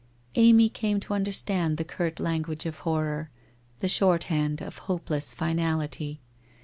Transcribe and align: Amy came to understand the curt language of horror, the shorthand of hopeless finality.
Amy 0.33 0.67
came 0.67 0.99
to 0.99 1.13
understand 1.13 1.77
the 1.77 1.83
curt 1.83 2.19
language 2.19 2.65
of 2.65 2.79
horror, 2.79 3.29
the 3.81 3.87
shorthand 3.87 4.59
of 4.59 4.79
hopeless 4.79 5.31
finality. 5.35 6.19